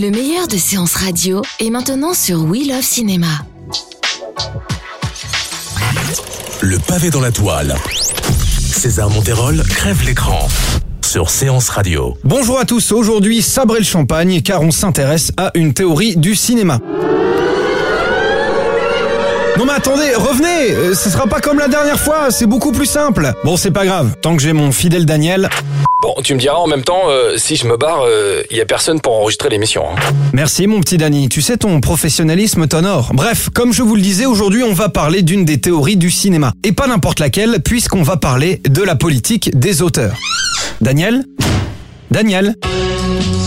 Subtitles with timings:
[0.00, 3.26] Le meilleur de séances radio est maintenant sur We Love Cinéma.
[6.62, 7.74] Le pavé dans la toile.
[8.58, 10.48] César Monterol crève l'écran
[11.04, 12.16] sur Séance Radio.
[12.24, 16.78] Bonjour à tous, aujourd'hui sabrez le champagne car on s'intéresse à une théorie du cinéma.
[19.58, 22.86] Non mais attendez, revenez euh, Ce sera pas comme la dernière fois, c'est beaucoup plus
[22.86, 23.34] simple.
[23.44, 25.50] Bon c'est pas grave, tant que j'ai mon fidèle Daniel.
[26.02, 28.06] Bon, tu me diras en même temps, euh, si je me barre,
[28.50, 29.84] il y a personne pour enregistrer l'émission.
[29.84, 30.00] hein.
[30.32, 33.10] Merci mon petit Dani, tu sais ton professionnalisme t'honore.
[33.12, 36.54] Bref, comme je vous le disais, aujourd'hui on va parler d'une des théories du cinéma.
[36.64, 40.16] Et pas n'importe laquelle, puisqu'on va parler de la politique des auteurs.
[40.80, 41.24] Daniel?
[42.10, 42.56] Daniel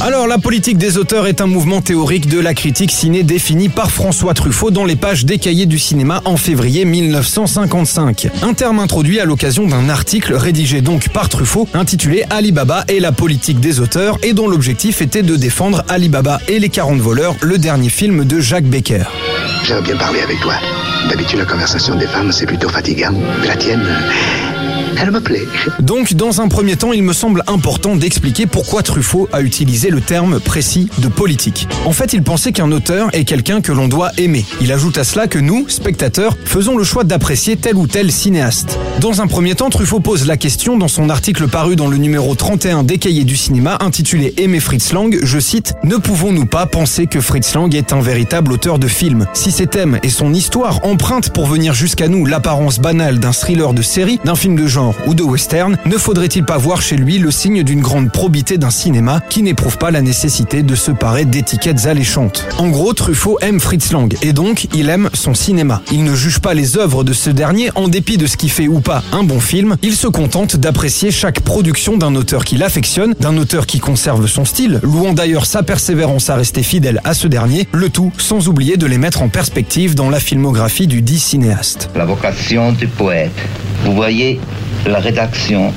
[0.02, 3.89] alors, la politique des auteurs est un mouvement théorique de la critique ciné défini par
[3.89, 8.28] François Truffaut dans les pages des du cinéma en février 1955.
[8.42, 13.14] Un terme introduit à l'occasion d'un article rédigé donc par Truffaut intitulé Alibaba et la
[13.14, 17.58] politique des auteurs et dont l'objectif était de défendre Alibaba et les 40 voleurs, le
[17.58, 19.05] dernier film de Jacques Becker.
[19.64, 20.55] J'aime bien parler avec toi.
[21.09, 23.14] D'habitude, la conversation des femmes, c'est plutôt fatigant.
[23.45, 23.86] La tienne,
[25.80, 30.02] Donc, dans un premier temps, il me semble important d'expliquer pourquoi Truffaut a utilisé le
[30.02, 31.67] terme précis de politique.
[31.86, 34.45] En fait, il pensait qu'un auteur est quelqu'un que l'on doit aimer.
[34.61, 38.77] Il ajoute à cela que nous, spectateurs, faisons le choix d'apprécier tel ou tel cinéaste.
[38.99, 42.36] Dans un premier temps, Truffaut pose la question dans son article paru dans le numéro
[42.36, 47.08] 31 des Cahiers du cinéma intitulé Aimer Fritz Lang, je cite Ne pouvons-nous pas penser
[47.08, 49.26] que Fritz Lang est un véritable auteur de films?
[49.33, 53.73] Si ses thèmes et son histoire empruntent pour venir jusqu'à nous l'apparence banale d'un thriller
[53.73, 57.20] de série, d'un film de genre ou de western, ne faudrait-il pas voir chez lui
[57.20, 61.26] le signe d'une grande probité d'un cinéma qui n'éprouve pas la nécessité de se parer
[61.26, 62.45] d'étiquettes alléchantes?
[62.58, 65.82] En gros, Truffaut aime Fritz Lang et donc il aime son cinéma.
[65.92, 68.67] Il ne juge pas les œuvres de ce dernier en dépit de ce qui fait
[68.67, 73.14] ou pas un bon film, il se contente d'apprécier chaque production d'un auteur qu'il affectionne,
[73.20, 77.27] d'un auteur qui conserve son style, louant d'ailleurs sa persévérance à rester fidèle à ce
[77.27, 81.20] dernier, le tout sans oublier de les mettre en perspective dans la filmographie du dit
[81.20, 81.89] cinéaste.
[81.95, 83.32] La vocation du poète.
[83.83, 84.39] Vous voyez
[84.86, 85.73] la rédaction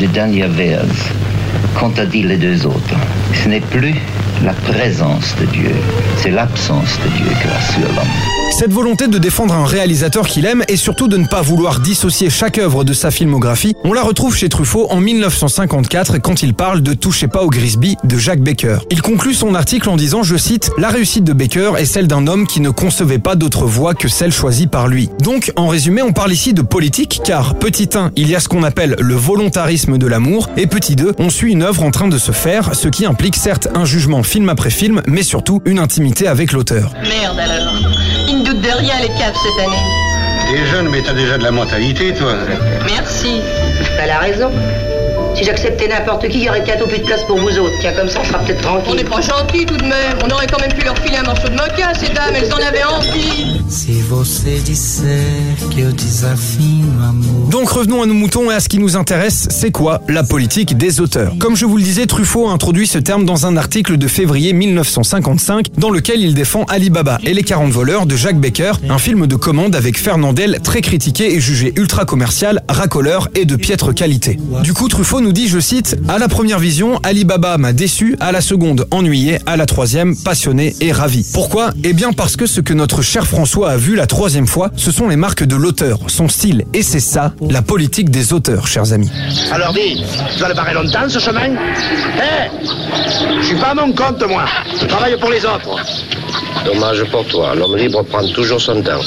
[0.00, 0.84] de Daniel Vers,
[1.78, 2.96] quant à dit les deux autres.
[3.32, 3.94] Ce n'est plus
[4.42, 5.74] la présence de Dieu,
[6.16, 8.40] c'est l'absence de Dieu que rassure l'homme.
[8.50, 12.30] Cette volonté de défendre un réalisateur qu'il aime et surtout de ne pas vouloir dissocier
[12.30, 16.82] chaque œuvre de sa filmographie, on la retrouve chez Truffaut en 1954 quand il parle
[16.82, 18.78] de Touchez pas au Grisby de Jacques Becker.
[18.90, 22.26] Il conclut son article en disant, je cite, La réussite de Becker est celle d'un
[22.26, 25.08] homme qui ne concevait pas d'autre voie que celle choisie par lui.
[25.22, 28.48] Donc, en résumé, on parle ici de politique car, petit 1, il y a ce
[28.48, 32.08] qu'on appelle le volontarisme de l'amour et petit 2, on suit une œuvre en train
[32.08, 35.80] de se faire, ce qui implique certes un jugement film après film, mais surtout une
[35.80, 36.92] intimité avec l'auteur.
[37.02, 37.74] Merde alors.
[38.28, 39.82] Ils ne doutent de rien les caves cette année.
[40.48, 42.34] T'es jeune, mais t'as déjà de la mentalité, toi.
[42.86, 43.40] Merci.
[44.00, 44.52] Elle a raison.
[45.40, 47.72] Si j'acceptais n'importe qui, il y aurait bientôt plus de place pour vous autres.
[47.80, 48.96] Tiens, comme ça, on sera peut-être On tranquille.
[48.96, 50.18] n'est pas gentils tout de même.
[50.22, 52.34] On aurait quand même pu leur filer un morceau de mocha, ces dames.
[52.34, 53.58] Elles en avaient envie.
[53.70, 55.24] Se você disser
[55.74, 57.48] que eu desafio amor.
[57.50, 60.76] Donc revenons à nos moutons et à ce qui nous intéresse, c'est quoi la politique
[60.76, 61.32] des auteurs?
[61.38, 64.52] Comme je vous le disais, Truffaut a introduit ce terme dans un article de février
[64.52, 69.26] 1955 dans lequel il défend Alibaba et les 40 voleurs de Jacques Becker, un film
[69.26, 74.38] de commande avec Fernandel très critiqué et jugé ultra commercial, racoleur et de piètre qualité.
[74.62, 78.32] Du coup, Truffaut nous dit, je cite, À la première vision, Alibaba m'a déçu, à
[78.32, 81.26] la seconde ennuyé, à la troisième passionné et ravi.
[81.32, 81.72] Pourquoi?
[81.84, 84.90] Eh bien parce que ce que notre cher François a vu la troisième fois, ce
[84.90, 88.92] sont les marques de l'auteur, son style, et c'est ça, la politique des auteurs, chers
[88.92, 89.10] amis.
[89.52, 90.02] Alors dis,
[90.34, 91.54] tu vas le barrer longtemps ce chemin?
[91.54, 92.50] Hé
[93.40, 94.44] Je suis pas à mon compte, moi.
[94.80, 95.76] Je travaille pour les autres.
[96.64, 97.54] Dommage pour toi.
[97.54, 99.00] L'homme libre prend toujours son temps.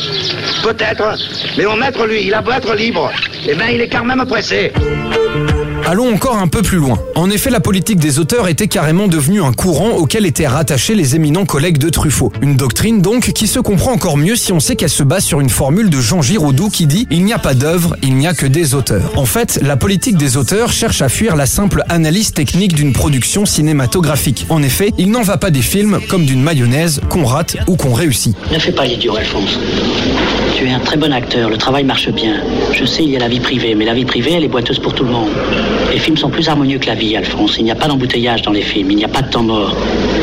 [0.64, 1.18] Peut-être,
[1.58, 3.12] mais mon maître, lui, il a beau être libre.
[3.48, 4.72] Eh bien, il est quand même pressé.
[5.86, 6.98] Allons encore un peu plus loin.
[7.16, 11.18] En effet, la politique des auteurs était carrément devenue un courant auquel étaient rattachés les
[11.18, 12.32] éminents collègues de Truffaut.
[12.42, 15.42] Une doctrine donc qui se comprend encore mieux si on sait qu'elle se base sur
[15.42, 18.34] une formule de Jean Giraudoux qui dit Il n'y a pas d'œuvre, il n'y a
[18.34, 19.12] que des auteurs.
[19.18, 23.46] En fait, la politique des auteurs cherche à fuir la simple analyse technique d'une production
[23.46, 24.46] cinématographique.
[24.50, 27.94] En effet, il n'en va pas des films comme d'une mayonnaise qu'on rate ou qu'on
[27.94, 28.38] réussit.
[28.54, 29.60] Ne fais pas l'idiot, Alphonse.
[30.56, 32.42] Tu es un très bon acteur, le travail marche bien.
[32.72, 34.80] Je sais, il y a la vie privée, mais la vie privée, elle est boiteuse
[34.80, 35.30] pour tout le monde.
[35.92, 37.56] Les films sont plus harmonieux que la vie, Alphonse.
[37.58, 39.76] Il n'y a pas d'embouteillage dans les films, il n'y a pas de temps mort.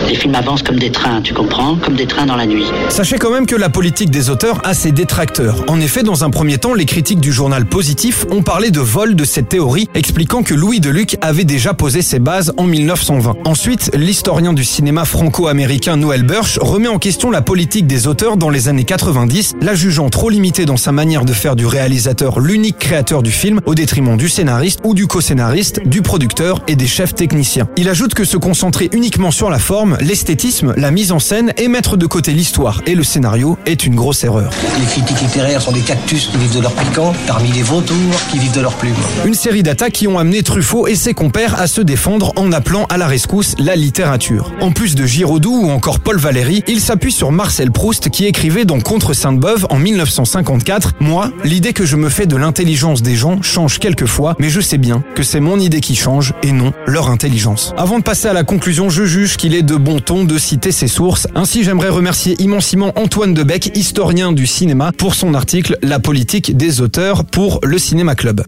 [0.09, 1.77] Les films avancent comme des trains, tu comprends?
[1.77, 2.65] Comme des trains dans la nuit.
[2.89, 5.65] Sachez quand même que la politique des auteurs a ses détracteurs.
[5.69, 9.15] En effet, dans un premier temps, les critiques du journal Positif ont parlé de vol
[9.15, 13.37] de cette théorie, expliquant que Louis Deluc avait déjà posé ses bases en 1920.
[13.45, 18.51] Ensuite, l'historien du cinéma franco-américain Noël Burch remet en question la politique des auteurs dans
[18.51, 22.79] les années 90, la jugeant trop limitée dans sa manière de faire du réalisateur l'unique
[22.79, 25.40] créateur du film au détriment du scénariste ou du co-scénariste,
[25.87, 27.67] du producteur et des chefs techniciens.
[27.79, 31.69] Il ajoute que se concentrer uniquement sur la forme, l'esthétisme, la mise en scène et
[31.69, 34.51] mettre de côté l'histoire et le scénario est une grosse erreur.
[34.79, 37.97] Les critiques littéraires sont des cactus qui vivent de leur piquant, parmi les vautours
[38.31, 38.95] qui vivent de leur plume.
[39.25, 42.85] Une série d'attaques qui ont amené Truffaut et ses compères à se défendre en appelant
[42.91, 44.53] à la rescousse la littérature.
[44.61, 48.67] En plus de Giraudoux ou encore Paul Valéry, il s'appuie sur Marcel Proust qui écrivait
[48.67, 53.41] dans Contre Sainte-Beuve en 1954 Moi, l'idée que je me fais de l'intelligence des gens
[53.41, 57.09] change quelquefois, mais je sais bien que c'est mon idée qui change et non leur
[57.09, 57.73] intelligence.
[57.77, 60.73] Avant de passer à la conclusion, je juge qu'il est de bon ton de citer
[60.73, 61.29] ses sources.
[61.37, 66.81] Ainsi, j'aimerais remercier immensément Antoine Debec, historien du cinéma, pour son article La politique des
[66.81, 68.43] auteurs pour le Cinéma Club.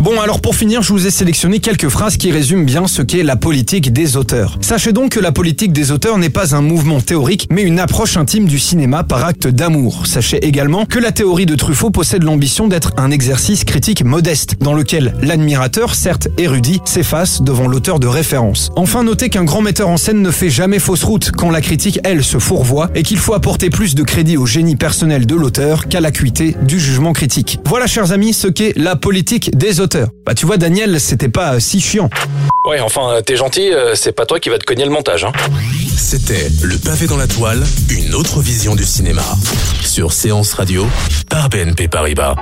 [0.00, 3.24] Bon, alors pour finir, je vous ai sélectionné quelques phrases qui résument bien ce qu'est
[3.24, 4.56] la politique des auteurs.
[4.60, 8.16] Sachez donc que la politique des auteurs n'est pas un mouvement théorique, mais une approche
[8.16, 10.06] intime du cinéma par acte d'amour.
[10.06, 14.72] Sachez également que la théorie de Truffaut possède l'ambition d'être un exercice critique modeste, dans
[14.72, 18.70] lequel l'admirateur, certes érudit, s'efface devant l'auteur de référence.
[18.76, 21.98] Enfin, notez qu'un grand metteur en scène ne fait jamais fausse route quand la critique,
[22.04, 25.88] elle, se fourvoie, et qu'il faut apporter plus de crédit au génie personnel de l'auteur
[25.88, 27.58] qu'à l'acuité du jugement critique.
[27.64, 29.87] Voilà, chers amis, ce qu'est la politique des auteurs.
[30.24, 32.10] Bah tu vois Daniel, c'était pas euh, si chiant.
[32.64, 35.24] Ouais, enfin, euh, t'es gentil, euh, c'est pas toi qui va te cogner le montage.
[35.24, 35.32] Hein.
[35.96, 39.24] C'était Le pavé dans la toile, une autre vision du cinéma.
[39.82, 40.86] Sur Séance Radio,
[41.28, 42.34] par BNP Paribas.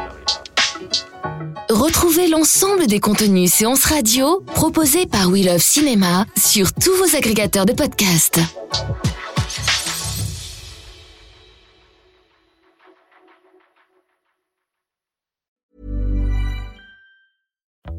[1.69, 7.67] Retrouvez l'ensemble des contenus séances radio proposés par We Love Cinéma sur tous vos agrégateurs
[7.67, 8.41] de podcasts.